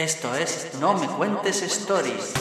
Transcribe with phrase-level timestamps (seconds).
[0.00, 2.32] Esto es No me cuentes stories.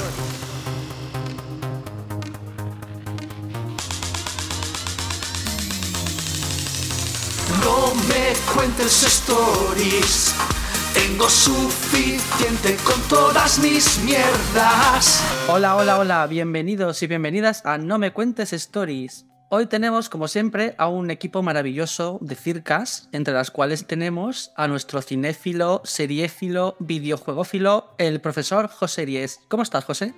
[7.62, 10.34] No me cuentes stories.
[10.94, 15.22] Tengo suficiente con todas mis mierdas.
[15.50, 19.26] Hola, hola, hola, bienvenidos y bienvenidas a No me cuentes stories.
[19.52, 24.68] Hoy tenemos, como siempre, a un equipo maravilloso de circas, entre las cuales tenemos a
[24.68, 29.40] nuestro cinéfilo, seriéfilo, videojuegófilo, el profesor José Ries.
[29.48, 30.14] ¿Cómo estás, José?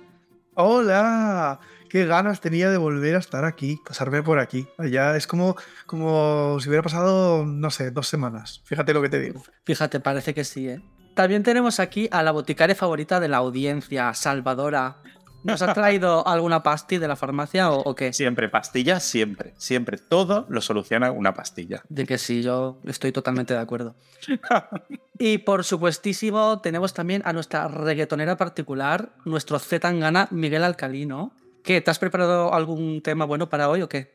[0.52, 4.68] Hola, qué ganas tenía de volver a estar aquí, pasarme por aquí.
[4.90, 5.56] Ya es como,
[5.86, 8.60] como si hubiera pasado, no sé, dos semanas.
[8.66, 9.42] Fíjate lo que te digo.
[9.64, 10.82] Fíjate, parece que sí, ¿eh?
[11.14, 14.98] También tenemos aquí a la boticaria favorita de la audiencia, Salvadora.
[15.44, 18.12] ¿Nos ha traído alguna pastilla de la farmacia o, o qué?
[18.12, 19.54] Siempre, pastillas, siempre.
[19.56, 19.98] Siempre.
[19.98, 21.82] Todo lo soluciona una pastilla.
[21.88, 23.96] De que sí, yo estoy totalmente de acuerdo.
[25.18, 31.32] y por supuestísimo, tenemos también a nuestra reggaetonera particular, nuestro Z Tangana, Miguel Alcalino.
[31.64, 31.80] ¿Qué?
[31.80, 34.14] ¿Te has preparado algún tema bueno para hoy o qué?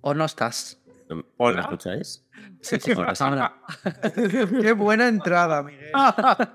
[0.00, 0.77] ¿O no estás?
[1.08, 2.24] ¿Me escucháis?
[2.60, 3.54] Sí, sí, ahora.
[4.60, 5.92] Qué buena entrada, Miguel.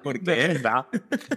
[0.03, 0.61] ¿Por qué?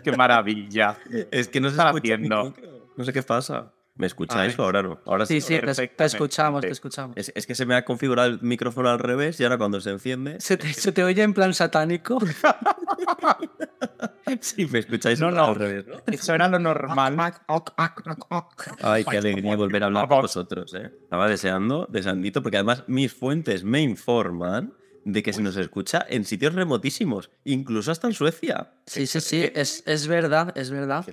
[0.03, 0.99] ¡Qué maravilla!
[1.31, 2.55] Es que no se Está haciendo.
[2.97, 3.73] No sé qué pasa.
[3.97, 5.01] ¿Me escucháis o ahora no?
[5.07, 7.17] Ahora Sí, sí, te, escuchamos, te escuchamos.
[7.17, 9.91] Es, es que se me ha configurado el micrófono al revés y ahora cuando se
[9.91, 10.39] enciende.
[10.41, 12.19] ¿Se te, se te oye en plan satánico?
[14.41, 15.45] Sí, me escucháis No, no.
[15.47, 15.97] al revés, ¿no?
[16.13, 17.17] Eso era lo normal.
[18.83, 20.91] Ay, qué alegría volver a hablar con vosotros, ¿eh?
[21.03, 26.25] Estaba deseando, deseandito, porque además mis fuentes me informan de que se nos escucha en
[26.25, 28.73] sitios remotísimos, incluso hasta en Suecia.
[28.87, 31.05] Sí, sí, sí, es, es verdad, es verdad.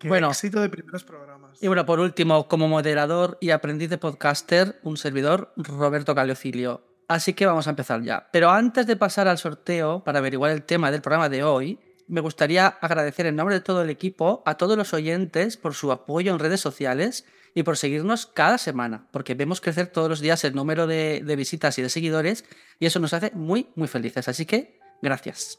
[0.00, 0.30] Qué Bueno.
[0.30, 1.62] éxito de primeros programas.
[1.62, 6.82] Y bueno, por último, como moderador y aprendiz de podcaster, un servidor, Roberto Caliocilio.
[7.06, 8.28] Así que vamos a empezar ya.
[8.32, 12.20] Pero antes de pasar al sorteo, para averiguar el tema del programa de hoy, me
[12.22, 16.32] gustaría agradecer en nombre de todo el equipo a todos los oyentes por su apoyo
[16.32, 20.54] en redes sociales y por seguirnos cada semana, porque vemos crecer todos los días el
[20.54, 22.44] número de, de visitas y de seguidores
[22.78, 24.28] y eso nos hace muy, muy felices.
[24.28, 25.58] Así que, gracias.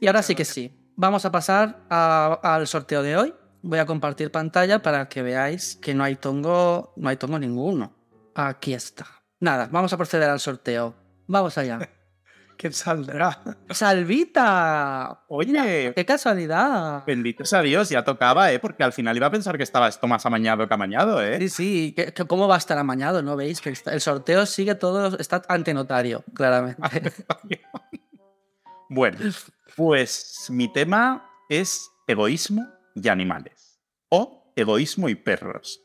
[0.00, 3.34] Y ahora sí que sí, vamos a pasar a- al sorteo de hoy.
[3.62, 7.92] Voy a compartir pantalla para que veáis que no hay tongo, no hay tongo ninguno.
[8.34, 9.06] Aquí está.
[9.38, 10.94] Nada, vamos a proceder al sorteo.
[11.26, 11.78] Vamos allá.
[12.56, 13.42] ¿Quién saldrá?
[13.70, 15.24] ¡Salvita!
[15.28, 17.04] Oye, ¡Qué casualidad!
[17.06, 18.58] bendito sea Dios, ya tocaba, ¿eh?
[18.58, 21.38] Porque al final iba a pensar que estaba esto más amañado que amañado, ¿eh?
[21.38, 21.96] Sí, sí,
[22.28, 23.22] ¿cómo va a estar amañado?
[23.22, 23.62] ¿No veis?
[23.62, 26.82] Que el sorteo sigue todo, está ante notario, claramente.
[28.92, 29.18] Bueno,
[29.76, 33.80] pues mi tema es egoísmo y animales.
[34.08, 35.80] O egoísmo y perros.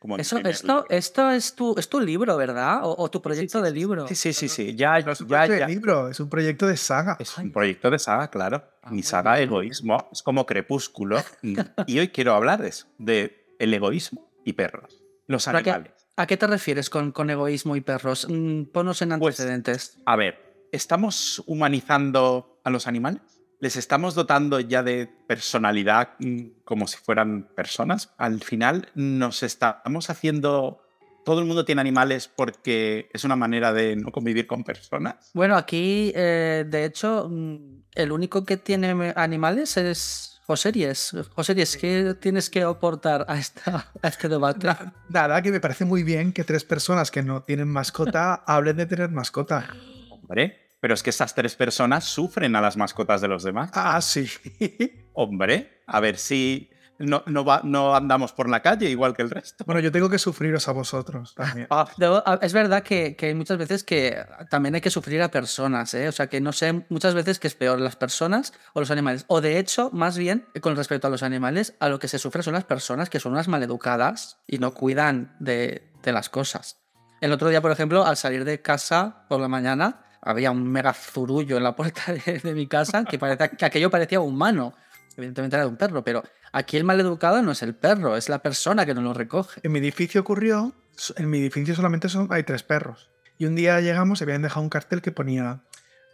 [0.00, 2.80] Como Eso, esto, esto es tu, es tu libro, ¿verdad?
[2.84, 4.06] O, o tu proyecto de libro.
[4.06, 4.76] Sí, sí, sí, sí.
[4.76, 5.66] Ya, No es un ya, proyecto ya.
[5.66, 7.16] de libro, es un proyecto de saga.
[7.18, 8.62] Es un proyecto de saga, claro.
[8.82, 9.42] Ah, Mi saga bueno.
[9.44, 11.18] Egoísmo es como Crepúsculo.
[11.88, 15.02] Y, hoy quiero hablar de eso, de el egoísmo y perros.
[15.26, 16.06] Los ¿Pero a qué- animales.
[16.16, 18.26] ¿A qué te refieres con, con egoísmo y perros?
[18.30, 19.98] Mm, Ponos en Pues- antecedentes.
[20.06, 23.37] A ver, ¿estamos humanizando a los animales?
[23.60, 28.14] ¿Les estamos dotando ya de personalidad mm, como si fueran personas?
[28.16, 30.82] Al final nos estamos haciendo...
[31.24, 35.30] Todo el mundo tiene animales porque es una manera de no convivir con personas.
[35.34, 41.14] Bueno, aquí, eh, de hecho, mm, el único que tiene animales es José Ries.
[41.34, 44.68] José Ries, ¿qué tienes que aportar a, esta, a este debate?
[45.10, 48.86] Nada, que me parece muy bien que tres personas que no tienen mascota hablen de
[48.86, 49.68] tener mascota.
[50.10, 53.70] Hombre, pero es que esas tres personas sufren a las mascotas de los demás.
[53.74, 54.28] Ah, sí.
[55.12, 59.30] Hombre, a ver si no, no, va- no andamos por la calle igual que el
[59.30, 59.64] resto.
[59.64, 61.66] Bueno, yo tengo que sufriros a vosotros también.
[61.70, 61.88] Ah,
[62.42, 64.16] es verdad que, que hay muchas veces que
[64.50, 66.08] también hay que sufrir a personas, ¿eh?
[66.08, 69.24] O sea, que no sé muchas veces que es peor las personas o los animales.
[69.28, 72.42] O de hecho, más bien, con respecto a los animales, a lo que se sufre
[72.42, 76.78] son las personas que son unas maleducadas y no cuidan de, de las cosas.
[77.20, 80.92] El otro día, por ejemplo, al salir de casa por la mañana, había un mega
[80.92, 82.12] zurullo en la puerta
[82.42, 84.74] de, mi casa que, parecía, que aquello parecía humano.
[85.16, 86.22] Evidentemente era de un perro, pero
[86.52, 89.60] aquí el maleducado no es el perro, es la persona que no lo recoge.
[89.64, 90.74] En mi edificio ocurrió,
[91.16, 93.08] en mi edificio solamente son, hay tres perros.
[93.38, 95.62] Y un día llegamos habían dejado un cartel que ponía,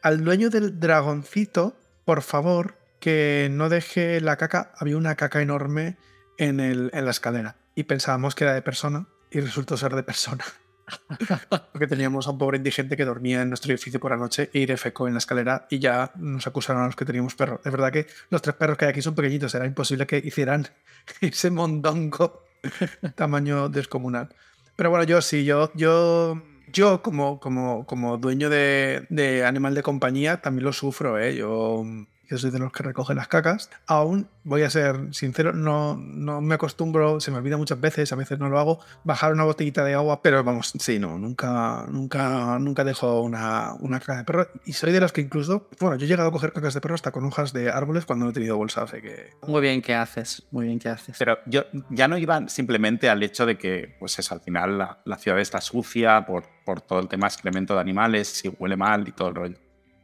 [0.03, 4.73] al dueño del dragoncito, por favor, que no deje la caca.
[4.79, 5.97] Había una caca enorme
[6.39, 7.57] en, el, en la escalera.
[7.75, 10.45] Y pensábamos que era de persona y resultó ser de persona.
[11.73, 14.67] Porque teníamos a un pobre indigente que dormía en nuestro edificio por la noche y
[14.67, 17.61] defecó en la escalera y ya nos acusaron a los que teníamos perros.
[17.65, 20.69] Es verdad que los tres perros que hay aquí son pequeñitos, era imposible que hicieran
[21.21, 22.45] ese mondongo
[23.15, 24.29] tamaño descomunal.
[24.77, 26.43] Pero bueno, yo sí, yo, yo,
[26.73, 31.37] yo como, como, como dueño de, de animal de compañía también lo sufro, ¿eh?
[31.37, 31.85] Yo
[32.29, 33.71] yo soy de los que recogen las cacas.
[33.87, 38.17] Aún, voy a ser sincero, no, no me acostumbro, se me olvida muchas veces, a
[38.17, 42.59] veces no lo hago, bajar una botellita de agua, pero vamos, sí, no, nunca, nunca,
[42.59, 44.49] nunca dejo una, una caca de perro.
[44.65, 46.95] Y soy de los que incluso, bueno, yo he llegado a coger cacas de perro
[46.95, 49.31] hasta con hojas de árboles cuando no he tenido bolsa, así que...
[49.47, 51.17] Muy bien que haces, muy bien que haces.
[51.19, 54.99] Pero yo ya no iba simplemente al hecho de que, pues eso, al final la,
[55.05, 59.07] la ciudad está sucia por, por todo el tema excremento de animales, si huele mal
[59.09, 59.59] y todo el rollo.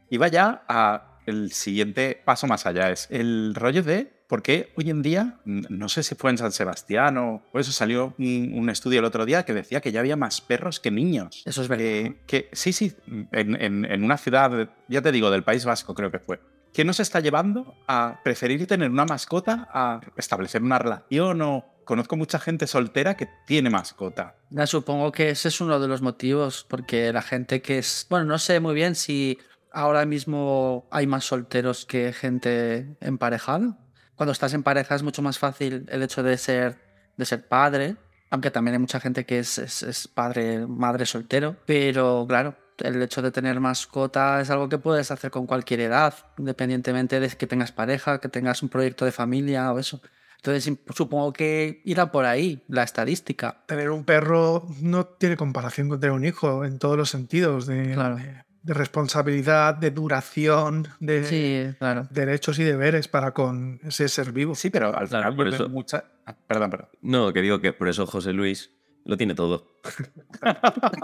[0.09, 4.89] Iba ya a el siguiente paso más allá, es el rollo de por qué hoy
[4.89, 8.69] en día, no sé si fue en San Sebastián o o eso salió un, un
[8.69, 11.43] estudio el otro día que decía que ya había más perros que niños.
[11.45, 11.83] Eso es verdad.
[11.83, 12.93] Que, que- sí, sí,
[13.33, 16.39] en, en- en una ciudad, ya te digo, del País Vasco creo que fue.
[16.73, 22.15] ¿Qué nos está llevando a preferir tener una mascota a establecer una relación o conozco
[22.15, 24.37] mucha gente soltera que tiene mascota?
[24.49, 28.07] Ya supongo que ese es uno de los motivos, porque la gente que es.
[28.09, 29.37] Bueno, no sé muy bien si
[29.71, 33.77] ahora mismo hay más solteros que gente emparejada.
[34.15, 36.77] Cuando estás en pareja es mucho más fácil el hecho de ser,
[37.17, 37.95] de ser padre,
[38.29, 41.55] aunque también hay mucha gente que es, es- es padre, madre soltero.
[41.65, 46.13] Pero claro, el hecho de tener mascota es algo que puedes hacer con cualquier edad,
[46.37, 50.01] independientemente de que tengas pareja, que tengas un proyecto de familia o eso.
[50.37, 53.63] Entonces supongo que irá por ahí la estadística.
[53.67, 57.93] Tener un perro no tiene comparación con tener un hijo en todos los sentidos, de,
[57.93, 58.15] Claro.
[58.15, 62.07] de- de responsabilidad, de duración, de Sí, claro.
[62.11, 64.53] derechos y deberes para con ese ser vivo.
[64.55, 66.05] Sí, pero al Claro, final por eso- mucha...
[66.25, 66.89] ah, Perdón, perdón.
[67.01, 68.71] No, que digo que por eso José Luis
[69.05, 69.79] lo tiene todo.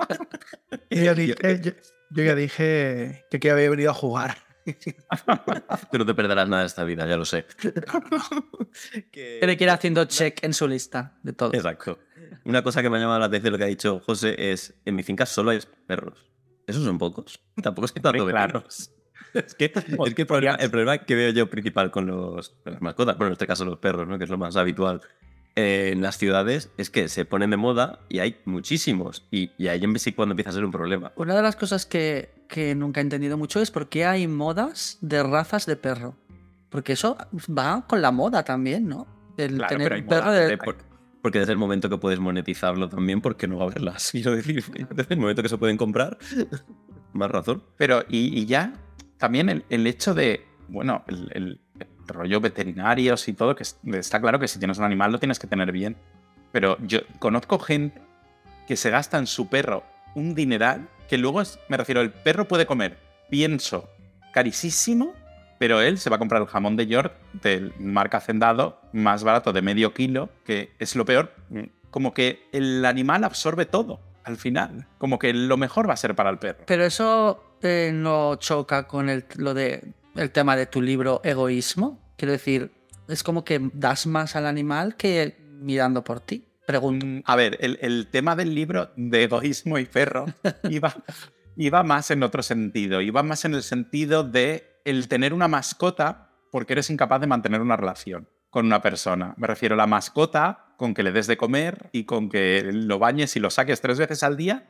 [0.90, 1.72] Yo ya dije, yo,
[2.12, 4.38] yo ya dije que, que había venido a jugar.
[5.92, 7.46] Tú no te perderás nada de esta vida, ya lo sé.
[9.12, 11.54] Que- Tiene que ir haciendo check en su lista de todo.
[11.54, 12.00] Exacto.
[12.46, 14.96] Una cosa que me ha llamado la atención lo que ha dicho José es, en
[14.96, 16.26] mi finca solo hay perros.
[16.68, 17.40] Esos son pocos.
[17.64, 18.92] Tampoco es que tanto perros.
[19.34, 22.74] Es que, es que el, problema, el problema que veo yo principal con, los, con
[22.74, 24.18] las mascotas, bueno, en este caso los perros, ¿no?
[24.18, 25.02] que es lo más habitual
[25.56, 29.28] eh, en las ciudades, es que se ponen de moda y hay muchísimos.
[29.30, 31.12] Y, y ahí en sí cuando empieza a ser un problema.
[31.18, 34.98] Una de las cosas que, que nunca he entendido mucho es por qué hay modas
[35.02, 36.16] de razas de perro.
[36.70, 37.18] Porque eso
[37.50, 39.08] va con la moda también, ¿no?
[39.38, 40.58] El Claro, tener pero hay un perro moda de...
[40.58, 40.87] Por-
[41.22, 44.10] porque desde el momento que puedes monetizarlo también, porque no va a haberlas?
[44.12, 46.18] Quiero decir, desde el momento que se pueden comprar,
[47.14, 47.64] más razón.
[47.78, 48.74] Pero, y, ya,
[49.18, 51.60] también el, el hecho de, bueno, el,
[52.08, 55.40] rollo veterinarios y todo, que es- está claro que si tienes un animal lo tienes
[55.40, 55.98] que tener bien.
[56.54, 58.02] Pero yo conozco gente
[58.66, 59.84] que se gasta en su perro
[60.16, 62.98] un dineral, que luego es, me refiero, el perro puede comer
[63.30, 63.90] pienso
[64.34, 65.14] carísimo,
[65.60, 69.54] pero él se va a comprar el jamón de York del marca Hacendado más barato
[69.54, 71.34] de medio kilo, que es lo peor.
[71.90, 74.88] Como que el animal absorbe todo al final.
[74.98, 76.66] Como que lo mejor va a ser para el perro.
[76.68, 82.14] Pero eso eh, no choca con el, lo de, el tema de tu libro Egoísmo.
[82.18, 82.72] Quiero decir,
[83.08, 86.46] es como que das más al animal que mirando por ti.
[86.66, 87.06] Pregunto.
[87.06, 90.26] Mm, A ver, el, el tema del libro de egoísmo y perro
[90.70, 90.94] iba,
[91.56, 93.00] iba más en otro sentido.
[93.02, 97.62] Iba más en el sentido de el tener una mascota porque eres incapaz de mantener
[97.62, 98.28] una relación
[98.58, 99.36] con una persona.
[99.38, 102.98] Me refiero a la mascota con que le des de comer y con que lo
[102.98, 104.68] bañes y lo saques tres veces al día,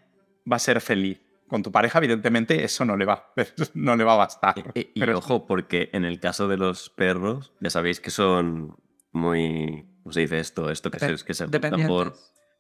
[0.52, 1.22] va a ser feliz.
[1.48, 3.32] Con tu pareja, evidentemente, eso no le va,
[3.76, 4.56] no le va a bastar.
[4.74, 8.76] Y, y Pero- ojo, porque en el caso de los perros, ya sabéis que son
[9.14, 9.86] muy.
[10.04, 10.70] ¿Cómo se dice esto?
[10.70, 12.14] Esto que se, que se por,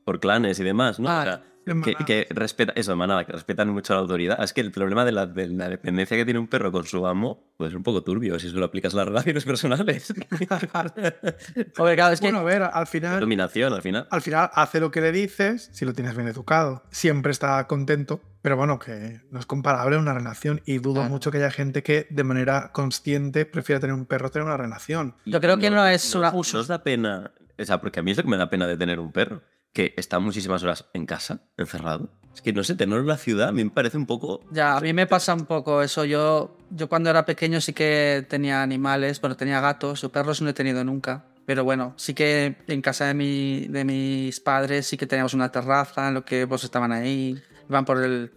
[0.08, 1.10] por clanes y demás, ¿no?
[1.10, 4.42] Ah, O sea, de que, respeta, eso, de manada, que respetan mucho la autoridad.
[4.42, 7.06] Es que el problema de la, de la dependencia que tiene un perro con su
[7.06, 10.14] amo puede ser un poco turbio si se lo aplicas a las relaciones personales.
[11.78, 14.08] Hombre, claro, es que Bueno, a ver, al final, Dominación, al final.
[14.10, 16.84] al final hace lo que le dices si lo tienes bien educado.
[16.90, 21.10] Siempre está contento, pero bueno, que no es comparable a una relación y dudo Claro.
[21.10, 25.16] mucho que haya gente que de manera consciente prefiera tener un perro tener una relación.
[25.26, 27.32] Yo creo que no es una- ¿Nos os da pena?
[27.60, 29.42] O sea, porque a mí es lo que me da pena de tener un perro.
[29.78, 32.10] Que está muchísimas horas en casa, encerrado.
[32.34, 34.42] Es que no sé, tenerlo en la ciudad a mí me parece un poco.
[34.50, 36.04] Ya, a mí me pasa un poco eso.
[36.04, 40.50] Yo, yo cuando era pequeño sí que tenía animales, bueno, tenía gatos, o perros no
[40.50, 41.26] he tenido nunca.
[41.46, 45.52] Pero bueno, sí que en casa de, mi, de mis padres sí que teníamos una
[45.52, 48.32] terraza en lo que vos estaban ahí, iban por el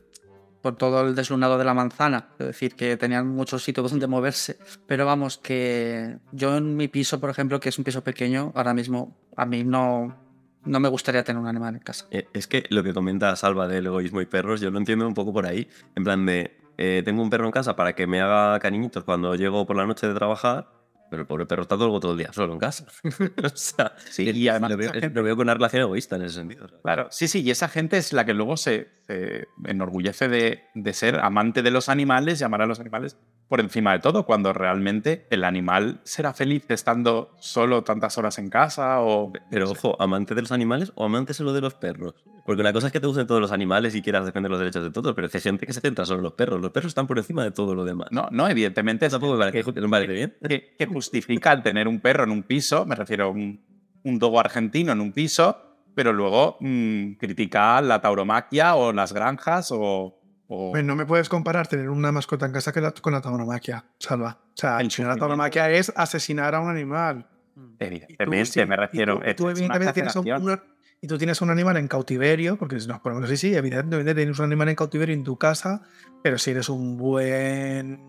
[0.61, 4.59] por todo el deslunado de la manzana, es decir, que tenían muchos sitios donde moverse.
[4.87, 8.75] Pero vamos, que yo en mi piso, por ejemplo, que es un piso pequeño, ahora
[8.75, 10.30] mismo a mí no,
[10.65, 12.07] no me gustaría tener un animal en casa.
[12.11, 15.15] Eh, Es que lo que comenta Salva del egoísmo y perros, yo lo entiendo un
[15.15, 15.69] poco por ahí.
[15.97, 19.35] En plan de, eh, tengo un perro en casa para que me haga cariñitos cuando
[19.35, 20.69] llego por la noche de trabajar,
[21.11, 22.87] pero el pobre perro está todo, todo el día solo en casa.
[23.45, 26.37] o sea, Sí, y además lo veo, lo veo con una relación egoísta en ese
[26.37, 26.69] sentido.
[26.83, 30.93] Claro, sí, sí, y esa gente es la que luego se, se enorgullece de, de
[30.93, 33.17] ser amante de los animales y amar a los animales
[33.49, 38.49] por encima de todo, cuando realmente el animal será feliz estando solo tantas horas en
[38.49, 39.33] casa o...
[39.51, 42.15] Pero ojo, amante de los animales o amante solo de los perros.
[42.47, 44.85] Porque una cosa es que te gusten todos los animales y quieras defender los derechos
[44.85, 46.61] de todos, pero hay gente que se centra solo en los perros.
[46.61, 48.09] Los perros están por encima de todo lo demás.
[48.13, 50.37] No, no, evidentemente es Tampoco me parece, que, me parece bien.
[50.49, 53.65] que- que justifica el tener un perro en un piso, me refiero a un,
[54.05, 55.70] un dogo argentino en un piso,
[56.01, 60.19] pero luego mm, critica la tauromaquia o las granjas o...
[60.49, 63.21] o- Pues no me puedes comparar tener una mascota en casa que la- con la
[63.21, 64.39] tauromaquia, Salva.
[64.47, 67.27] O sea, El la tauromaquia es asesinar a un animal.
[67.55, 69.21] Y tú, Evidentemente, sí, me y refiero...
[69.21, 70.59] tú- tú evidentemente tienes un,
[71.03, 74.39] y tú tienes un animal en cautiverio, porque si nos ponemos así, sí, evidentemente tienes
[74.39, 75.83] un animal en cautiverio en tu casa,
[76.23, 78.01] pero si eres un buen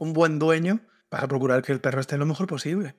[0.00, 0.80] un buen dueño,
[1.12, 2.96] vas a procurar que el perro esté lo mejor posible.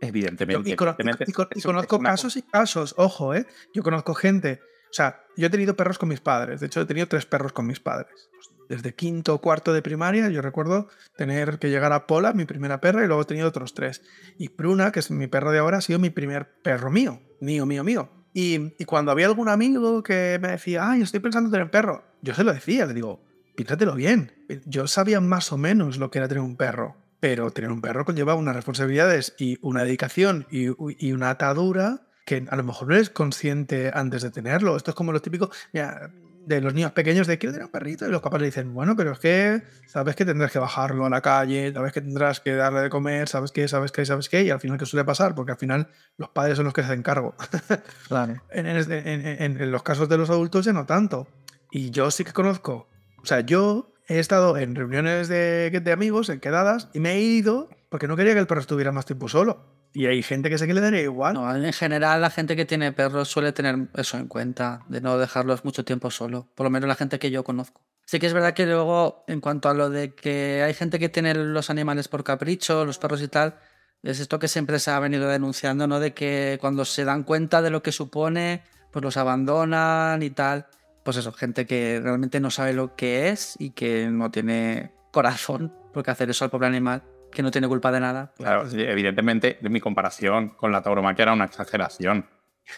[0.00, 0.70] Evidentemente.
[0.70, 3.46] Y, cono- evidentemente, y con- y conozco casos y casos, ojo, ¿eh?
[3.74, 4.60] Yo conozco gente,
[4.90, 7.52] o sea, yo he tenido perros con mis padres, de hecho he tenido tres perros
[7.52, 8.28] con mis padres.
[8.68, 12.80] Desde quinto o cuarto de primaria, yo recuerdo tener que llegar a Pola, mi primera
[12.80, 14.02] perra, y luego he tenido otros tres.
[14.38, 17.64] Y Bruna, que es mi perro de ahora, ha sido mi primer perro mío, mío,
[17.64, 18.10] mío, mío.
[18.34, 22.04] Y, y cuando había algún amigo que me decía, ay, estoy pensando en tener perro,
[22.22, 23.24] yo se lo decía, le digo,
[23.54, 24.32] piénsatelo bien.
[24.66, 28.04] Yo sabía más o menos lo que era tener un perro, pero tener un perro
[28.04, 30.66] conlleva unas responsabilidades y una dedicación y,
[31.04, 34.76] y una atadura que a lo mejor no eres consciente antes de tenerlo.
[34.76, 36.08] Esto es como lo típico mira,
[36.46, 38.94] de los niños pequeños de quiero tener un perrito y los papás le dicen, bueno,
[38.94, 42.54] pero es que sabes que tendrás que bajarlo a la calle, sabes que tendrás que
[42.54, 45.34] darle de comer, sabes que, sabes que, sabes que, y al final, ¿qué suele pasar?
[45.34, 47.34] Porque al final los padres son los que se hacen cargo.
[48.06, 48.40] Claro.
[48.52, 51.26] En, en- en- en- en los casos de los adultos ya no tanto.
[51.72, 52.88] Y yo sí que conozco.
[53.20, 57.20] O sea, yo he estado en reuniones de, de amigos, en quedadas, y me he
[57.20, 59.64] ido porque no quería que el perro estuviera más tiempo solo.
[59.92, 61.34] Y hay gente que sé que le daría igual.
[61.34, 65.16] No, en general la gente que tiene perros suele tener eso en cuenta, de no
[65.16, 67.80] dejarlos mucho tiempo solo, por lo menos la gente que yo conozco.
[68.04, 71.08] Sí que es verdad que luego, en cuanto a lo de que hay gente que
[71.08, 73.56] tiene los animales por capricho, los perros y tal,
[74.02, 75.98] es esto que siempre se ha venido denunciando, ¿no?
[75.98, 80.66] De que cuando se dan cuenta de lo que supone, pues los abandonan y tal.
[81.06, 85.72] Pues eso, gente que realmente no sabe lo que es y que no tiene corazón,
[85.94, 88.32] porque hacer eso al pobre animal, que no tiene culpa de nada.
[88.36, 92.26] pues, Claro, evidentemente, mi comparación con la tauromaquia era una exageración.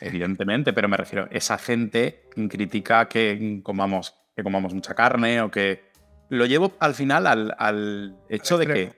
[0.03, 5.89] Evidentemente, pero me refiero, esa gente critica que comamos, que comamos mucha carne o que.
[6.29, 8.93] Lo llevo al final al, al hecho de que.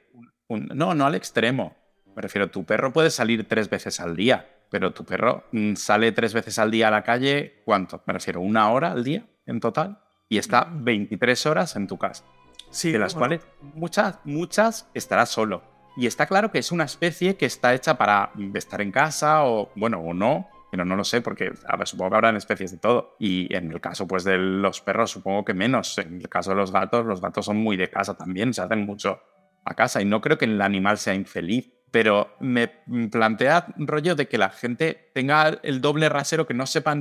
[0.49, 1.77] un- no, no al extremo.
[2.17, 6.13] Me refiero, tu perro puede salir tres veces al día, pero tu perro mm, sale
[6.13, 8.03] tres veces al día a la calle, ¿cuánto?
[8.07, 10.01] Me refiero, una hora al día en total.
[10.29, 12.25] Y está 23 horas en tu casa
[12.71, 15.63] Sí, de las bueno, cuales muchas, muchas estará solo.
[15.97, 19.73] Y está claro que es una especie que está hecha para estar en casa o,
[19.75, 22.79] bueno, o no, pero no lo sé porque a ver, supongo que habrán especies de
[22.79, 23.17] todo.
[23.19, 25.99] Y en el caso pues de los perros supongo que menos.
[25.99, 28.87] En el caso de los gatos, los gatos son muy de casa también, se hacen
[28.87, 29.21] mucho
[29.65, 31.73] a casa y no creo que el animal sea infeliz.
[31.91, 32.69] Pero me
[33.11, 36.95] plantea rollo de que la gente tenga el doble rasero que no sepa,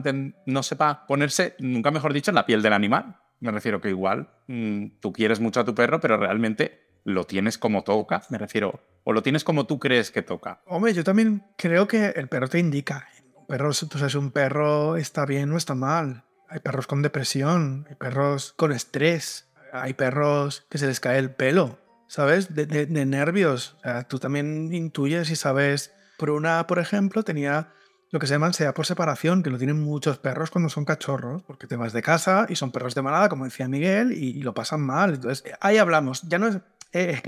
[0.46, 3.18] no sepa ponerse, nunca mejor dicho, en la piel del animal.
[3.40, 7.58] Me refiero que igual mm, tú quieres mucho a tu perro, pero realmente lo tienes
[7.58, 8.24] como toca.
[8.30, 10.62] Me refiero, o lo tienes como tú crees que toca.
[10.66, 13.08] Hombre, yo también creo que el perro te indica.
[13.48, 13.58] Un
[13.90, 16.24] tú sabes, un perro está bien o está mal.
[16.50, 21.32] Hay perros con depresión, hay perros con estrés, hay perros que se les cae el
[21.32, 22.54] pelo, ¿sabes?
[22.54, 23.78] De, nervios.
[23.82, 25.94] Sea, tú también intuyes y sabes.
[26.20, 27.72] Bruna, por ejemplo, tenía
[28.12, 31.44] lo que se llama ansiedad por separación, que lo tienen muchos perros cuando son cachorros,
[31.44, 34.42] porque te vas de casa y son perros de manada, como decía Miguel, y, y
[34.42, 35.14] lo pasan mal.
[35.14, 36.24] Entonces, ahí hablamos.
[36.24, 36.58] Ya no es,
[36.92, 37.22] eh,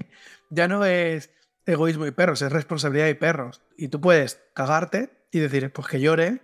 [0.50, 1.30] ya no es
[1.66, 3.62] egoísmo y perros, es responsabilidad y perros.
[3.78, 6.42] Y tú puedes cagarte y decir, pues que llore,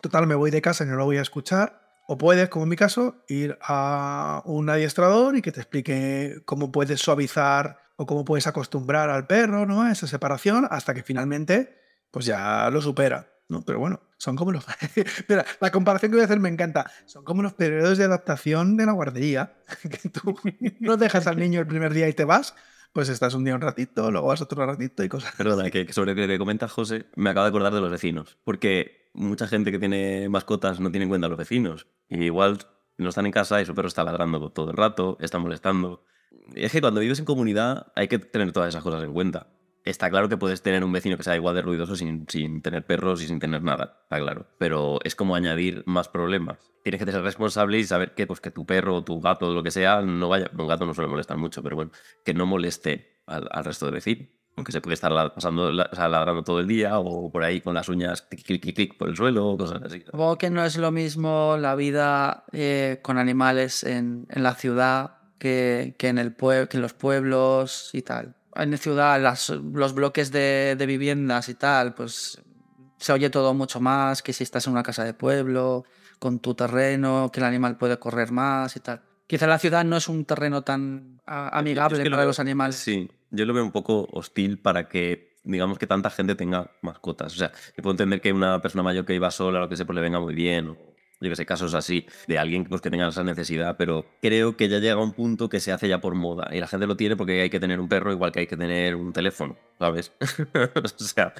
[0.00, 1.79] total, me voy de casa y no lo voy a escuchar.
[2.12, 6.72] O puedes, como en mi caso, ir a un adiestrador y que te explique cómo
[6.72, 9.82] puedes suavizar o cómo puedes acostumbrar al perro, ¿no?
[9.82, 11.78] A esa separación hasta que finalmente,
[12.10, 13.62] pues ya lo supera, ¿no?
[13.64, 14.66] Pero bueno, son como los...
[15.28, 16.90] Mira, la comparación que voy a hacer me encanta.
[17.06, 19.54] Son como los periodos de adaptación de la guardería.
[19.88, 20.34] Que tú
[20.80, 22.56] no dejas al niño el primer día y te vas,
[22.92, 25.34] pues estás un día un ratito, luego vas otro ratito y cosas.
[25.36, 28.38] Perdona, que, que sobre lo que comenta José, me acabo de acordar de los vecinos.
[28.44, 31.86] Porque mucha gente que tiene mascotas no tiene en cuenta a los vecinos.
[32.08, 32.58] Y igual
[32.98, 36.04] no están en casa y su perro está ladrando todo el rato, está molestando.
[36.54, 39.48] Y es que cuando vives en comunidad hay que tener todas esas cosas en cuenta.
[39.84, 42.84] Está claro que puedes tener un vecino que sea igual de ruidoso sin, sin tener
[42.84, 44.46] perros y sin tener nada, está claro.
[44.58, 46.58] Pero es como añadir más problemas.
[46.82, 49.62] Tienes que ser responsable y saber que, pues, que tu perro o tu gato lo
[49.62, 50.50] que sea no vaya.
[50.56, 51.92] Un gato no suele molestar mucho, pero bueno,
[52.24, 54.28] que no moleste al, resto de vecinos.
[54.56, 58.22] Aunque se puede estar pasando, ladrando todo el día o por ahí con las uñas
[58.22, 60.02] clic, clic, clic, por el suelo o cosas así.
[60.04, 65.20] Supongo que no es lo mismo la vida eh, con animales en, en la ciudad
[65.38, 68.36] que, que en, el que en los pueblos y tal.
[68.56, 72.40] En la ciudad, las- los bloques de, de viviendas y tal, pues
[72.98, 75.84] se oye todo mucho más que si estás en una casa de pueblo,
[76.18, 79.00] con tu terreno, que el animal puede correr más y tal.
[79.26, 82.28] Quizá la ciudad no es un terreno tan a- amigable Es que lo para veo-
[82.30, 82.76] los animales.
[82.76, 87.32] Sí, yo lo veo un poco hostil para que, digamos, que tanta gente tenga mascotas.
[87.34, 89.86] O sea, que puedo entender que una persona mayor que iba sola, lo que sea,
[89.86, 90.68] pues le venga muy bien.
[90.70, 90.76] O
[91.20, 94.68] yo que sé, casos así, de alguien pues, que tenga esa necesidad, pero creo que
[94.68, 96.48] ya llega un punto que se hace ya por moda.
[96.52, 98.56] Y la gente lo tiene porque hay que tener un perro igual que hay que
[98.56, 100.12] tener un teléfono, ¿sabes?
[100.20, 101.34] o sea...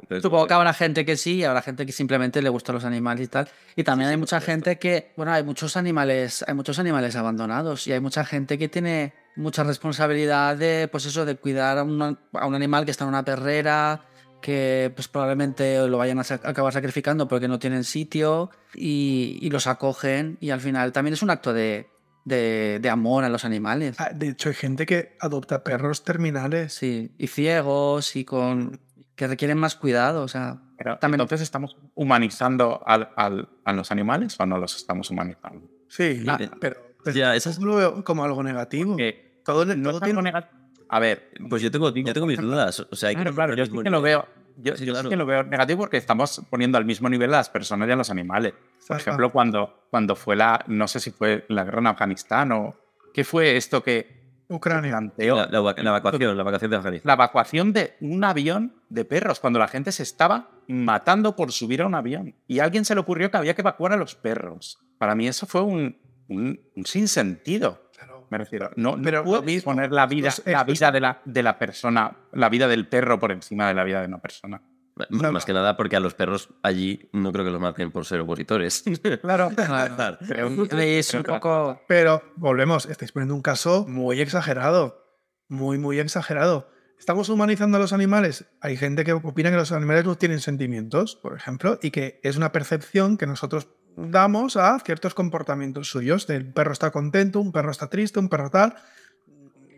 [0.00, 2.84] entonces, Supongo que habrá gente que sí y habrá gente que simplemente le gustan los
[2.84, 3.48] animales y tal.
[3.74, 7.92] Y también hay mucha gente que, bueno, hay muchos animales, hay muchos animales abandonados y
[7.92, 12.46] hay mucha gente que tiene mucha responsabilidad de, pues eso, de cuidar a, una- a
[12.46, 14.02] un animal que está en una perrera,
[14.40, 19.66] que pues probablemente lo vayan a acabar sacrificando porque no tienen sitio y, y los
[19.66, 21.88] acogen y al final también es un acto de,
[22.24, 23.96] de, de amor a los animales.
[23.98, 26.74] Ah, De hecho, hay gente que adopta perros terminales.
[26.74, 28.80] Sí, y ciegos y con
[29.16, 33.90] que requieren más cuidado, o sea, Pero, También- Entonces, ¿estamos humanizando al- al- a los
[33.90, 35.66] animales o no los estamos humanizando?
[35.88, 38.96] Sí, Ah, pero, pero ya, esas- lo veo como algo negativo.
[39.44, 40.65] Todo, no todo es tiene- algo negativo.
[40.88, 42.80] A ver, Pues yo tengo, yo tengo mis dudas.
[42.90, 44.26] O sea, Claro, que- claro, yo sí que lo veo.
[44.58, 45.10] Yo, Sí, claro.
[45.10, 47.96] que lo veo negativo porque estamos poniendo al mismo nivel a las personas y a
[47.96, 48.54] los animales.
[48.88, 52.74] Por ejemplo, cuando, cuando fue la, no sé si fue la guerra en Afganistán o
[53.12, 54.16] qué fue esto que
[54.48, 54.92] Ucrania.
[54.92, 57.06] planteó La, la la evacuación, la evacuación de Afganistán.
[57.08, 61.82] la evacuación de un avión de perros cuando la gente se estaba matando por subir
[61.82, 64.14] a un avión y a alguien se le ocurrió que había que evacuar a los
[64.14, 64.78] perros.
[64.96, 67.85] Para mí eso fue un, un, un sinsentido.
[68.30, 71.00] Me refiero, no, no Pero puedes mismo, poner la vida, esto es- la vida de
[71.00, 74.18] la, de la persona, la vida del perro por encima de la vida de una
[74.20, 74.62] persona.
[75.10, 75.46] No, Más no.
[75.46, 78.82] que nada porque a los perros allí no creo que los maten por ser opositores.
[79.20, 79.50] Claro.
[80.78, 81.82] Y es un poco...
[81.86, 85.04] Pero volvemos, estáis poniendo un caso muy exagerado.
[85.48, 86.70] Muy, muy exagerado.
[86.98, 88.46] ¿Estamos humanizando a los animales?
[88.62, 92.38] Hay gente que opina que los animales no tienen sentimientos, por ejemplo, y que es
[92.38, 96.28] una percepción que nosotros damos a ciertos comportamientos suyos.
[96.28, 98.76] El perro está contento, un perro está triste, un perro tal.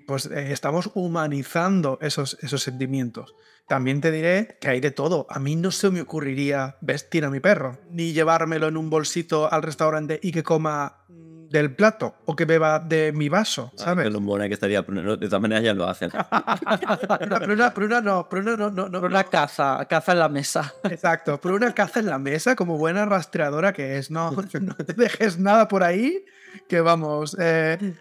[0.06, 3.34] Pues eh, estamos humanizando esos, esos sentimientos.
[3.66, 5.26] También te diré que hay de todo.
[5.28, 9.52] A mí no se me ocurriría vestir a mi perro, ni llevármelo en un bolsito
[9.52, 11.04] al restaurante y que coma
[11.50, 14.04] del plato o que beba de mi vaso, ¿sabes?
[14.06, 14.84] Que lo que estaría.
[14.84, 16.10] pero no, De todas maneras ya lo hacen.
[17.18, 20.28] pero, una, pero una no, pero una no, no, no, Una caza, caza en la
[20.28, 20.74] mesa.
[20.84, 24.10] Exacto, pero una caza en la mesa como buena rastreadora que es.
[24.10, 24.30] No,
[24.60, 26.24] no te dejes nada por ahí,
[26.68, 27.36] que vamos.
[27.38, 27.94] eh,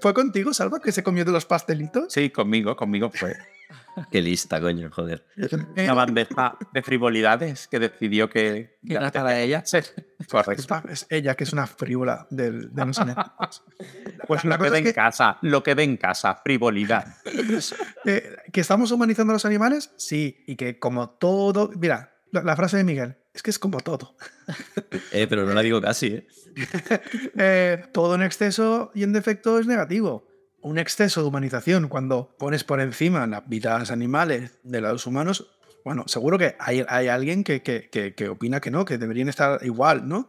[0.00, 2.12] ¿Fue contigo, Salva, que se comió de los pastelitos?
[2.12, 3.36] Sí, conmigo, conmigo fue
[4.10, 5.24] Qué lista, coño, joder.
[5.76, 8.78] Una bandeja de frivolidades que decidió que...
[8.86, 9.62] Que era para ella.
[9.64, 9.78] Sí,
[10.30, 10.82] correcto.
[10.88, 13.62] es ella que es una frívola del, de los animales.
[14.26, 17.16] Pues la Lo que cosa es en que, casa, lo que ve en casa, frivolidad.
[18.04, 21.70] eh, que estamos humanizando a los animales, sí, y que como todo.
[21.76, 24.16] Mira, la, la frase de Miguel, es que es como todo.
[25.12, 26.26] Eh, pero no la digo casi, ¿eh?
[27.36, 30.26] Eh, todo en exceso y en defecto es negativo.
[30.62, 35.50] Un exceso de humanización, cuando pones por encima las vidas animales de los humanos,
[35.84, 39.28] bueno, seguro que hay, hay alguien que, que- que- que opina que no, que deberían
[39.28, 40.28] estar igual, ¿no?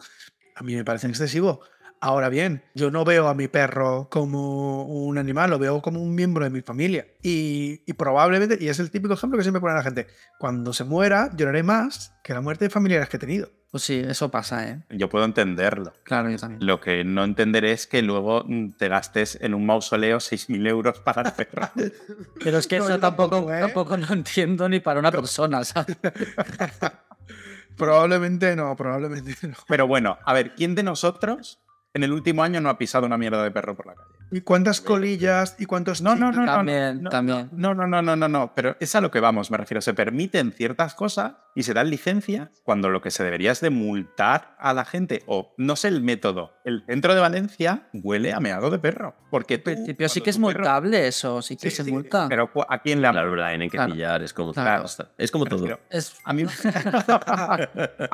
[0.55, 1.61] A mí me parece excesivo.
[2.05, 6.13] Ahora bien, yo no veo a mi perro como un animal, lo veo como un
[6.13, 7.07] miembro de mi familia.
[7.21, 10.83] Y, y probablemente, y es el típico ejemplo que siempre pone la gente, cuando se
[10.83, 13.51] muera lloraré más que la muerte de familiares que he tenido.
[13.71, 14.83] Pues sí, eso pasa, ¿eh?
[14.89, 15.93] Yo puedo entenderlo.
[16.03, 16.65] Claro, yo también.
[16.65, 20.99] Lo que no entenderé es que luego mm, te gastes en un mausoleo 6.000 euros
[20.99, 21.69] para el perro.
[22.43, 23.61] Pero es que No, eso tampoco, tampoco, ¿eh?
[23.61, 25.95] tampoco lo entiendo ni para una persona, ¿sabes?
[27.77, 29.55] Probablemente no, probablemente no.
[29.69, 31.63] Pero bueno, a ver, ¿quién de nosotros
[31.93, 34.09] en el último año no ha pisado una mierda de perro por la calle?
[34.31, 37.49] ¿Y cuántas colillas y cuántos No, no, no, no, También, no, también.
[37.51, 39.81] No, no, no, no, no, no, pero es a lo que vamos, me refiero.
[39.81, 43.69] Se permiten ciertas cosas y se dan licencias cuando lo que se debería es de
[43.69, 46.53] multar a la gente, o no sé el método.
[46.65, 49.15] El centro de Valencia huele a meado de perro.
[49.29, 51.91] Porque tú, En principio sí que es perro- multable eso, sí que Sí, se sí,
[51.91, 52.27] multa.
[52.29, 53.93] Pero ¿a quién le ha Claro, la tienen que Claro.
[53.93, 54.85] pillar, es como, Claro.
[55.17, 55.63] es como todo.
[55.63, 56.43] Pero Es, A mí,
[57.23, 57.57] a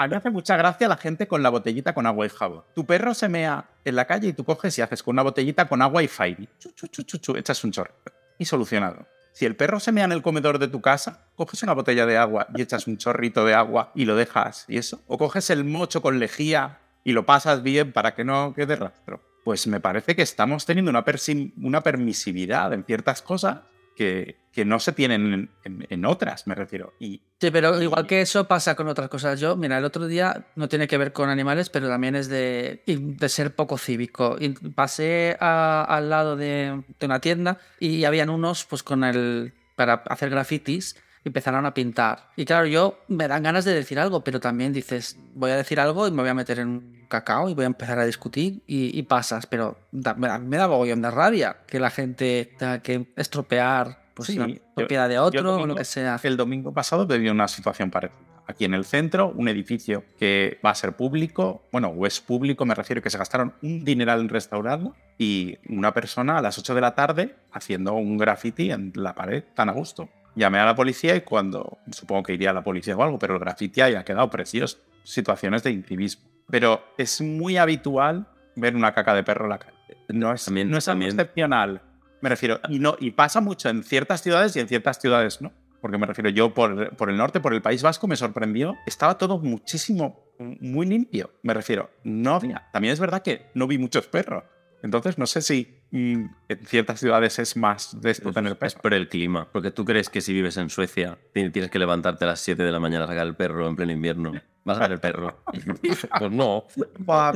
[0.04, 2.64] mí me hace mucha gracia la gente con la botellita con agua y jabón.
[2.76, 5.68] Tu perro se mea en la calle y tú coges y haces con una botellita
[5.68, 6.10] con agua y
[6.60, 7.94] chu, chu, chu, chu, echas un chorro.
[8.38, 9.06] Y solucionado.
[9.40, 12.18] Si el perro se mea en el comedor de tu casa, coges una botella de
[12.18, 15.02] agua y echas un chorrito de agua y lo dejas y eso.
[15.08, 19.22] O coges el mocho con lejía y lo pasas bien para que no quede rastro.
[19.46, 21.06] Pues me parece que estamos teniendo una,
[21.62, 23.60] una permisividad en ciertas cosas
[24.00, 26.94] que, que no se tienen en, en- en otras, me refiero.
[27.02, 29.42] Y Sí, pero igual que eso pasa con otras cosas.
[29.42, 32.82] Yo, mira, el otro día no tiene que ver con animales, pero también es de,
[32.88, 34.38] de ser poco cívico.
[34.40, 39.52] Y pasé a- al lado de, de una tienda y habían unos pues con el
[39.76, 42.30] para hacer grafitis empezaron a pintar.
[42.36, 45.80] Y claro, yo me dan ganas de decir algo, pero también dices, voy a decir
[45.80, 48.62] algo y me voy a meter en un cacao y voy a empezar a discutir
[48.68, 49.46] y, y pasas.
[49.48, 54.10] Pero da- me, da- me da mogollón de rabia que la gente tenga que estropear
[54.14, 56.20] pues, Sí, la propiedad de otro o domingo- lo que sea.
[56.24, 58.18] El domingo pasado viví una situación parecida.
[58.48, 62.66] Aquí en el centro, un edificio que va a ser público, bueno, o es público,
[62.66, 66.74] me refiero que se gastaron un dineral en restaurarlo y una persona a las 8
[66.74, 70.10] de la tarde haciendo un graffiti en la pared tan a gusto.
[70.40, 73.34] Llamé a la policía y cuando, supongo que iría a la policía o algo, pero
[73.34, 74.78] el graffiti ahí ha quedado precioso.
[75.04, 76.30] Situaciones de incivismo.
[76.50, 78.26] Pero es muy habitual
[78.56, 79.76] ver una caca de perro en la calle.
[80.08, 81.82] No es, También- no es algo también- excepcional.
[82.22, 85.52] Me refiero, y, no, y pasa mucho en ciertas ciudades y en ciertas ciudades no.
[85.82, 88.76] Porque me refiero, yo por, por el norte, por el País Vasco, me sorprendió.
[88.86, 91.32] Estaba todo muchísimo, muy limpio.
[91.44, 92.68] Me refiero, no había.
[92.74, 94.44] También es verdad que no vi muchos perros.
[94.84, 98.76] Entonces, no sé si en ciertas ciudades es más de esto tener Es perros.
[98.76, 99.48] por el clima.
[99.52, 102.62] Porque tú crees que si vives en Suecia ti- tienes que levantarte a las 7
[102.64, 104.34] de la mañana a sacar el perro en pleno invierno.
[104.66, 105.42] Vas a ver el perro.
[106.20, 106.66] pues no.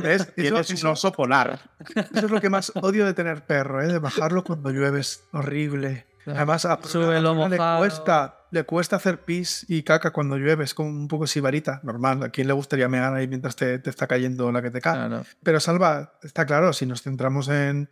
[0.02, 0.22] ¿ves?
[0.22, 1.58] Eso, Tienes un eso- oso polar.
[1.94, 3.88] eso es lo que más odio de tener perro, ¿eh?
[3.88, 6.06] de bajarlo cuando llueve, es horrible.
[6.26, 10.72] Además, a Sube lo le cuesta, le cuesta hacer pis y caca cuando llueve, es
[10.72, 12.22] como un poco sibarita, normal.
[12.22, 14.94] ¿A quién le gustaría mear ahí mientras te, te está cayendo la que te cae?
[14.94, 15.24] Claro.
[15.42, 17.90] Pero Salva, está claro, si nos centramos en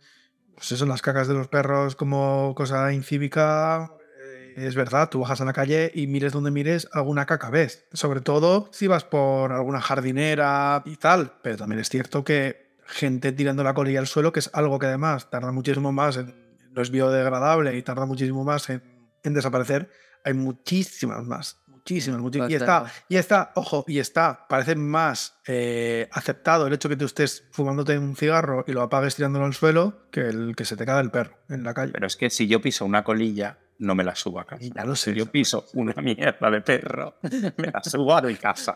[0.55, 5.41] pues eso, las cacas de los perros como cosa incívica, eh, es verdad, tú bajas
[5.41, 7.85] a la calle y mires donde mires, alguna caca ves.
[7.93, 11.33] Sobre todo si vas por alguna jardinera y tal.
[11.41, 14.85] Pero también es cierto que gente tirando la colilla al suelo, que es algo que
[14.87, 16.33] además tarda muchísimo más en.
[16.71, 18.83] no es biodegradable y tarda muchísimo más en,
[19.23, 19.89] en desaparecer,
[20.23, 21.62] hay muchísimas más.
[21.83, 22.49] Muchísimas, muchísimas.
[22.49, 27.03] Y está, y está, ojo, y está, parece más eh, aceptado el hecho que tú
[27.03, 30.85] estés fumándote un cigarro y lo apagues tirándolo al suelo que el que se te
[30.85, 31.91] caga el perro en la calle.
[31.91, 34.63] Pero es que si yo piso una colilla, no me la subo a casa.
[34.63, 35.11] Y ya lo sé.
[35.11, 37.17] Si yo piso una mierda de perro,
[37.57, 38.75] me la subo a mi casa.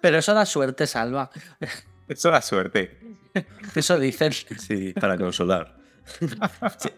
[0.00, 1.30] Pero eso da suerte, Salva.
[2.08, 2.98] Eso da suerte.
[3.74, 4.32] Eso dicen.
[4.32, 5.77] Sí, para consolar.
[6.78, 6.90] Sí,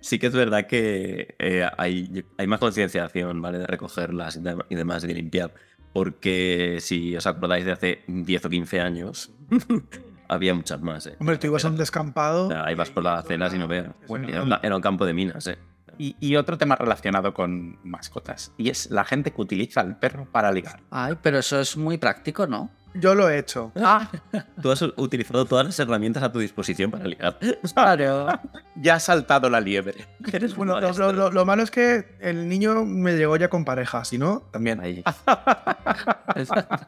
[0.00, 3.58] sí que es verdad que eh, hay, hay más concienciación, ¿vale?
[3.58, 5.52] De recogerlas y, dem- y demás, de limpiar.
[5.92, 9.30] Porque si os acordáis de hace 10 o 15 años,
[10.28, 11.16] había muchas más, ¿eh?
[11.18, 12.48] Hombre, tú ibas a un O descampado.
[12.48, 13.88] sea, ahí vas por las cenas y no veas.
[14.06, 15.58] Bueno, era un campo de minas, ¿eh?
[16.00, 18.52] Y, y otro tema relacionado con mascotas.
[18.56, 20.80] Y es la gente que utiliza al perro para ligar.
[20.90, 22.70] Ay, pero eso es muy práctico, ¿no?
[23.00, 23.72] Yo lo he hecho.
[23.76, 24.08] Ah,
[24.60, 27.38] Tú has utilizado todas las herramientas a tu disposición para ligar.
[27.74, 28.28] claro.
[28.80, 30.06] Ya ha saltado la liebre.
[30.32, 33.64] Eres Bueno, lo, lo- lo- lo malo es que el niño me llegó ya con
[33.64, 34.78] pareja, si no, también.
[34.80, 35.02] Ahí.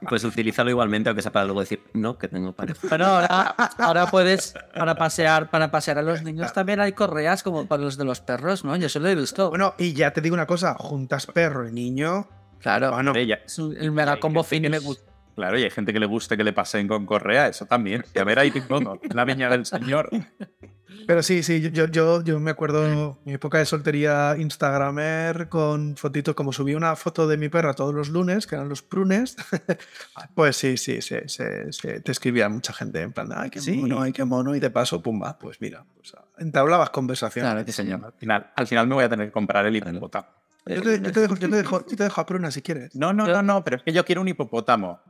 [0.09, 2.79] Pues utilízalo igualmente, aunque sea para luego decir, no, que tengo pareja.
[2.89, 7.67] Bueno, ahora, ahora puedes, para pasear, para pasear a los niños también hay correas como
[7.67, 8.77] para los de los perros, ¿no?
[8.77, 9.51] Yo eso lo he visto.
[9.51, 12.29] Bueno, y ya te digo una cosa, juntas perro y niño.
[12.61, 12.93] claro.
[12.93, 13.41] Bueno, Ella.
[13.45, 14.85] Es un- el mega combo que le fitness.
[14.85, 15.10] gusta-
[15.41, 18.05] Claro, y hay gente que le guste que le pasen con correa, eso también.
[18.15, 18.53] Y a ver ahí
[19.15, 20.11] la viña del señor.
[21.07, 26.35] Pero sí, sí, yo, yo, yo me acuerdo mi época de soltería Instagramer con fotitos,
[26.35, 29.35] como subí una foto de mi perra todos los lunes, que eran los prunes,
[30.35, 33.79] pues sí, sí, sí, sí, sí, te escribía mucha gente en plan, ay, qué Sí.
[33.79, 37.45] mono, ay, qué mono, y de paso, pumba, pues mira, pues entablabas conversación.
[37.47, 38.05] Claro, sí, señor.
[38.05, 40.27] Al final, al final me voy a tener que comprar el hipopótamo.
[40.67, 42.95] Yo te, yo te dejo, yo te dejo- yo te dejo a pruna si quieres.
[42.95, 45.01] No, no, no, no, pero es que yo quiero un hipopótamo.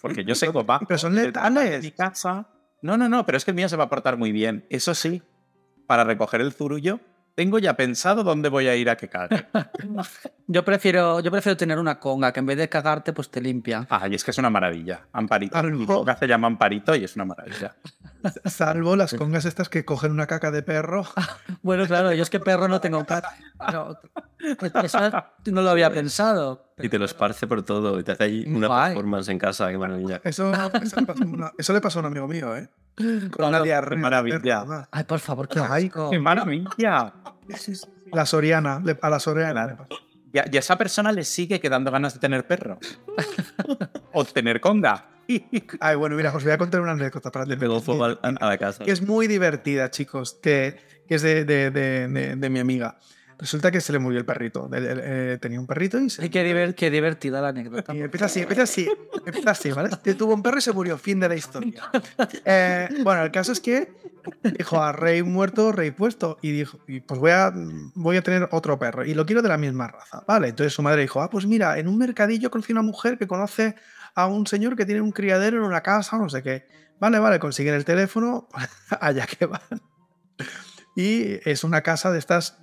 [0.00, 0.80] Porque yo sé va.
[0.80, 1.82] Pero son letales.
[1.82, 2.48] mi casa.
[2.82, 4.66] No, no, no, pero es que el mío se va a portar muy bien.
[4.70, 5.22] Eso sí,
[5.86, 7.00] para recoger el zurullo,
[7.34, 9.46] tengo ya pensado dónde voy a ir a que cague.
[10.48, 13.86] Yo prefiero, yo prefiero tener una conga que en vez de cagarte, pues te limpia.
[13.90, 15.06] Ay, es que es una maravilla.
[15.12, 15.62] Amparito.
[15.62, 17.76] Mi conga se llama Amparito y es una maravilla.
[18.44, 21.04] Salvo las congas estas que cogen una caca de perro.
[21.62, 23.24] Bueno, claro, yo es que perro no tengo cat.
[23.58, 23.98] Pero,
[24.58, 24.72] pues,
[25.46, 26.72] no lo había pensado.
[26.78, 28.94] Y te lo esparce por todo y te hace ahí una Guay.
[28.94, 30.20] performance en casa, qué maravilla.
[30.24, 32.70] Eso, eso le pasó a una- eso le pasó a un amigo mío, ¿eh?
[32.96, 33.98] Con una Qué diarrea.
[33.98, 34.58] maravilla.
[34.58, 34.88] además.
[34.92, 36.10] Ay, por favor, qué asco.
[36.10, 37.12] ¡Qué maravilla!
[38.12, 39.66] La Soriana, a la Soriana.
[39.66, 39.94] le pasó.
[40.32, 42.78] Y a, y a esa persona le sigue quedando ganas de tener perro.
[44.12, 45.06] o tener conga.
[45.80, 48.58] Ay, bueno, mira, os voy a contar una anécdota para pegó fuego al- a la
[48.58, 48.84] casa.
[48.84, 52.98] que es muy divertida, chicos, que, que es de, de- de- de- de mi amiga.
[53.40, 54.68] Resulta que se le murió el perrito.
[54.74, 57.94] Eh, tenía un perrito y, se, Ay, qué, diver- qué divertida la anécdota.
[57.94, 58.88] y empieza así, empieza así,
[59.24, 59.90] empieza así, ¿vale?
[60.02, 61.82] Te tuvo un perro y se murió, fin de la historia.
[62.44, 63.92] Eh, bueno, el caso es que
[64.42, 66.36] Dijo a rey muerto, rey puesto.
[66.42, 67.50] Y dijo, y pues voy a,
[67.94, 69.04] voy a tener otro perro.
[69.04, 70.22] Y lo quiero de la misma raza.
[70.26, 73.26] Vale, entonces su madre dijo, ah, pues mira, en un mercadillo conocí una mujer que
[73.26, 73.74] conoce
[74.18, 76.66] a un señor que tiene un criadero en una casa, no sé qué.
[76.98, 78.48] Vale, vale, consiguen el teléfono,
[79.00, 79.60] allá que van.
[80.96, 82.58] Y es una casa de estas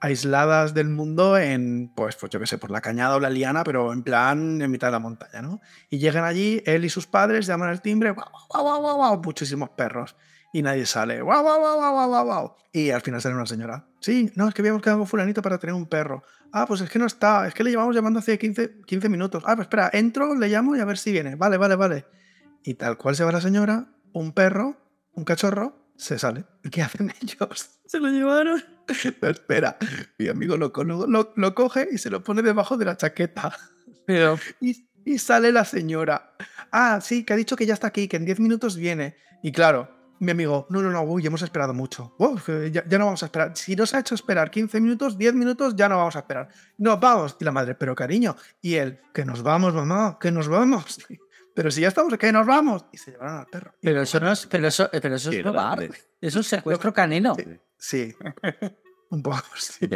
[0.00, 3.62] aisladas del mundo en, pues, pues yo qué sé, por la cañada o la liana,
[3.62, 5.60] pero en plan en mitad de la montaña, ¿no?
[5.88, 9.70] Y llegan allí, él y sus padres llaman al timbre, guau, guau, guau, guau, muchísimos
[9.70, 10.16] perros.
[10.52, 12.56] Y nadie sale, guau, guau, guau, guau, guau, guau.
[12.72, 13.86] Y al final sale una señora.
[14.00, 16.24] Sí, no, es que habíamos quedado con fulanito para tener un perro.
[16.52, 19.42] Ah, pues es que no está, es que le llevamos llamando hace 15, 15 minutos.
[19.46, 21.34] Ah, pues espera, entro, le llamo y a ver si viene.
[21.34, 22.06] Vale, vale, vale.
[22.64, 24.76] Y tal cual se va la señora, un perro,
[25.12, 26.44] un cachorro, se sale.
[26.64, 27.80] ¿Y qué hacen ellos?
[27.86, 28.62] Se lo llevaron.
[29.20, 29.76] No, espera,
[30.16, 33.54] mi amigo lo, lo, lo coge y se lo pone debajo de la chaqueta.
[34.06, 36.32] Pero, Y, y sale la señora.
[36.72, 39.16] Ah, sí, que ha dicho que ya está aquí, que en 10 minutos viene.
[39.42, 42.14] Y claro, mi amigo, no, no, no, uy, hemos esperado mucho.
[42.18, 43.56] Uf, ya, ya no vamos a esperar.
[43.56, 46.48] Si nos ha hecho esperar 15 minutos, 10 minutos, ya no vamos a esperar.
[46.78, 47.36] Nos vamos.
[47.40, 48.36] Y la madre, pero cariño.
[48.60, 50.98] Y él, que nos vamos, mamá, que nos vamos.
[51.54, 52.84] Pero si ya estamos, que nos vamos.
[52.92, 53.72] Y se llevaron al perro.
[53.82, 55.88] Y pero eso no es, pero eso, pero eso es robar.
[56.20, 57.34] Eso es secuestro canino.
[57.76, 58.14] Sí,
[59.10, 59.88] un poco, sí.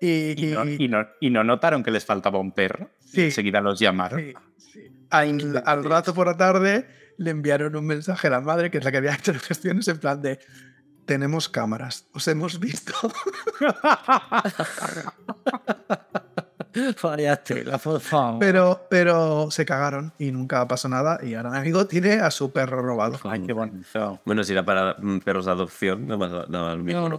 [0.00, 2.90] Y, Y no, y- y no- y no notaron que les faltaba un perro.
[3.04, 3.22] Sí.
[3.24, 4.20] Enseguida los llamaron.
[4.20, 5.06] Sí, sí.
[5.10, 6.86] Al, al rato por la tarde
[7.18, 9.86] le enviaron un mensaje a la madre, que es la que había hecho las gestiones,
[9.88, 10.38] en plan de
[11.04, 12.92] tenemos cámaras, os hemos visto.
[17.02, 18.38] Vaya tela, por favor.
[18.38, 21.18] Pero, pero se cagaron y nunca pasó nada.
[21.22, 23.18] Y ahora mi amigo tiene a su perro robado.
[23.24, 24.20] Ay, qué bonito.
[24.24, 27.08] Bueno, si era para perros de adopción, no más no, al mismo.
[27.08, 27.10] No,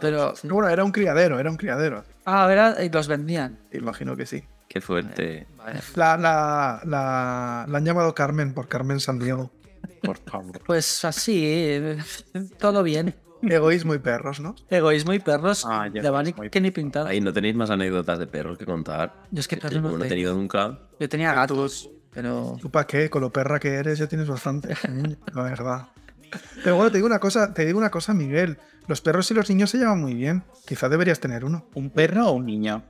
[0.00, 0.34] pero.
[0.40, 2.02] Pero bueno, era un criadero, era un criadero.
[2.24, 3.58] Ah, verá, y los vendían.
[3.72, 4.44] Imagino que sí.
[4.78, 5.46] Qué fuerte.
[5.96, 9.50] La, la, la, la han llamado Carmen por Carmen San Diego.
[10.02, 10.60] Por favor.
[10.66, 11.98] Pues así, eh,
[12.58, 13.14] todo bien.
[13.42, 14.54] Egoísmo y perros, ¿no?
[14.68, 17.06] Egoísmo y perros Ah, ya de muy- que ni pintar.
[17.06, 19.22] Ahí no tenéis más anécdotas de perros que contar.
[19.30, 20.78] Yo es que Yo perros no no he tenido nunca.
[20.98, 22.56] Yo tenía gatos, pero.
[22.60, 23.08] ¿Tú para qué?
[23.10, 24.74] Con lo perra que eres ya tienes bastante.
[25.34, 25.88] La verdad.
[26.64, 28.58] Pero bueno, te digo una cosa, te digo una cosa, Miguel.
[28.88, 30.42] Los perros y los niños se llevan muy bien.
[30.66, 31.66] Quizá deberías tener uno.
[31.74, 32.82] ¿Un perro o un niño?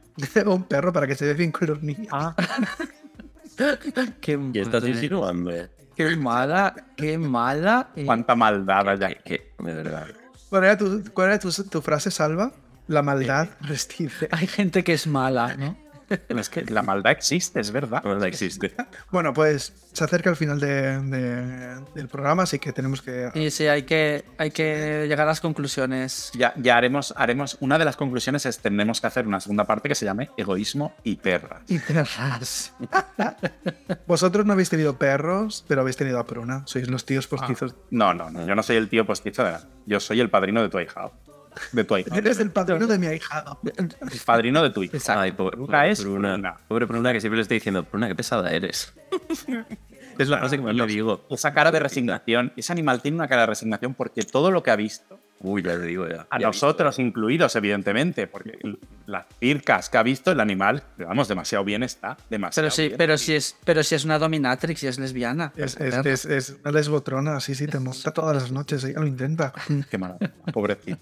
[0.46, 2.08] un perro para que se ve bien con los niños.
[2.12, 2.34] Ah.
[4.20, 5.50] qué, ¿Qué estás insinuando?
[5.96, 7.90] qué mala, qué mala.
[7.96, 9.38] eh, ¿Cuánta maldad hay aquí?
[9.58, 10.06] De verdad.
[10.48, 12.52] ¿Cuál era tu, cuál era tu, tu frase, Salva?
[12.86, 14.28] La maldad restice.
[14.30, 15.76] Hay gente que es mala, ¿no?
[16.28, 18.02] Es que la maldad existe, es verdad.
[18.04, 18.74] No existe.
[19.10, 23.30] Bueno, pues se acerca el final de- de- del programa, así que tenemos que...
[23.34, 26.30] Y sí, hay que, hay que llegar a las conclusiones.
[26.34, 27.56] Ya, ya haremos, haremos.
[27.60, 30.94] Una de las conclusiones es tenemos que hacer una segunda parte que se llame egoísmo
[31.02, 31.62] y perras.
[31.68, 32.72] Y perras.
[34.06, 36.62] Vosotros no habéis tenido perros, pero habéis tenido a Pruna.
[36.66, 37.74] Sois los tíos postizos.
[37.90, 38.46] No, no, no.
[38.46, 39.66] Yo no soy el tío postizo de nada.
[39.86, 41.12] Yo soy el padrino de tu ahijado.
[41.72, 42.16] De tu ahijado.
[42.16, 43.60] Eres el padrino de mi ahijado.
[43.76, 44.96] El padrino de tu hijo.
[45.08, 46.34] Ay, pobre, Pruna es Pruna.
[46.34, 46.56] Pruna.
[46.68, 48.92] Pobre Pruna que siempre le estoy diciendo, Pruna, qué pesada eres.
[50.18, 51.24] es la frase que más le digo.
[51.30, 52.52] Esa cara de resignación.
[52.56, 55.70] Ese animal tiene una cara de resignación porque todo lo que ha visto, Uy, ya
[55.78, 56.26] te digo ya.
[56.30, 58.58] a Ya nosotros incluidos, evidentemente, porque
[59.06, 62.16] las circas que ha visto el animal, vamos, demasiado bien está.
[62.28, 62.98] Demasiado Pero sí, bien.
[62.98, 65.52] pero si es, pero si es una dominatrix y es lesbiana.
[65.56, 69.06] Es, es, es, es una lesbotrona, sí, sí, te monta todas las noches, ella lo
[69.06, 69.52] intenta.
[69.88, 70.98] Qué maravilla, pobrecito.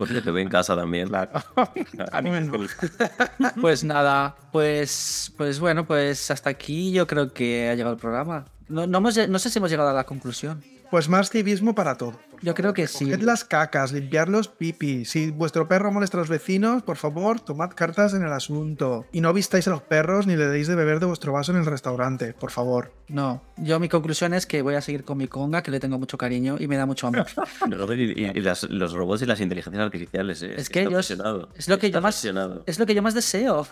[0.00, 1.08] Porque te ve en casa también.
[1.08, 1.30] Claro.
[2.10, 2.40] A mí me
[3.60, 8.46] Pues nada, pues, pues bueno, pues hasta aquí yo creo que ha llegado el programa.
[8.70, 10.64] No, no, hemos- no sé si hemos llegado a la conclusión.
[10.90, 12.18] Pues más civismo para todo.
[12.42, 13.04] Yo creo que sí.
[13.04, 15.10] Coged las cacas, limpiar los pipis.
[15.10, 19.04] Si vuestro perro molesta a los vecinos, por favor, tomad cartas en el asunto.
[19.12, 21.58] Y no vistáis a los perros ni le deis de beber de vuestro vaso en
[21.58, 22.92] el restaurante, por favor.
[23.08, 25.98] No, yo mi conclusión es que voy a seguir con mi conga, que le tengo
[25.98, 27.26] mucho cariño y me da mucho amor.
[27.68, 30.42] No, y, y- y las- los robots y las inteligencias artificiales.
[30.42, 30.54] eh.
[30.56, 32.24] Es que Está yo- es lo que Está yo más-.
[32.66, 33.66] Es lo que yo más deseo.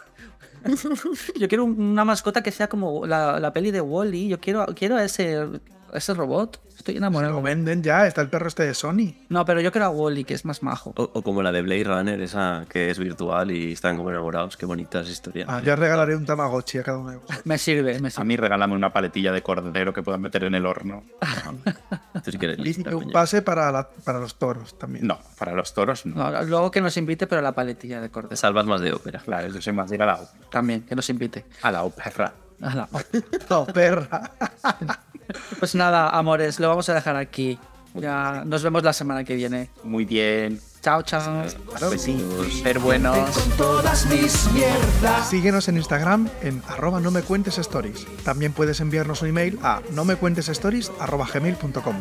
[1.39, 4.29] Yo quiero una mascota que sea como la, la peli de Wally.
[4.29, 5.47] Yo quiero, quiero a ese,
[5.95, 6.61] ese robot.
[6.79, 7.43] Estoy Lo enamorado.
[7.43, 9.15] venden ya, está el perro este de Sony.
[9.29, 10.93] No, pero yo quiero a Wally, que es más majo.
[10.97, 14.57] O, o como la de Blade Runner, esa que es virtual y están como enamorados.
[14.57, 15.45] Qué bonita esa historia.
[15.49, 17.45] Ah, ya regalaré un Tamagotchi a cada uno de vosotros.
[17.47, 18.25] Me sirve, me A sirve.
[18.27, 21.03] mí regálame una paletilla de cordero que puedan meter en el horno.
[22.25, 25.05] Tú sí que eres Y lista, un pase para, la- para los toros también.
[25.07, 26.31] No, para los toros no.
[26.31, 28.37] No, luego que nos invite, pero a la paletilla de Te cordero.
[28.37, 29.19] salvas más de ópera.
[29.21, 30.47] Claro, yo soy más de ir a la, ópera.
[30.51, 31.45] También, que nos invite.
[31.63, 32.33] a la ópera.
[32.61, 32.89] A la-
[33.51, 34.33] No, perra.
[35.59, 37.59] Pues nada, amores, lo vamos a dejar aquí.
[37.95, 39.71] Ya nos vemos la semana que viene.
[39.83, 40.61] Muy bien.
[40.83, 41.45] Chao, chao.
[41.91, 42.61] Besitos.
[42.63, 43.17] Ser buenos.
[43.37, 45.29] Con todas mis mierdas.
[45.29, 48.07] Síguenos en Instagram en arroba no me cuentes stories.
[48.25, 51.97] También puedes enviarnos un email a no me cuentes stories arroba gmail.com.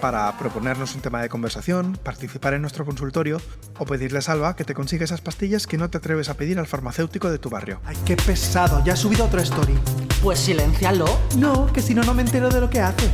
[0.00, 3.40] para proponernos un tema de conversación, participar en nuestro consultorio
[3.78, 6.58] o pedirle a Salva que te consiga esas pastillas que no te atreves a pedir
[6.58, 7.80] al farmacéutico de tu barrio.
[7.84, 9.78] Ay, qué pesado, ya ha subido otra story.
[10.22, 11.06] Pues siléncialo.
[11.36, 13.10] No, que si no, no me entero de lo que hace.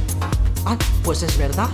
[0.65, 1.69] Ah, pues es verdad.